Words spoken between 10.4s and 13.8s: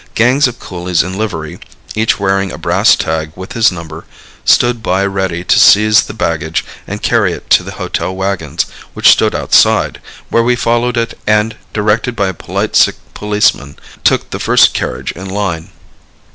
we followed it and directed by a polite Sikh policeman,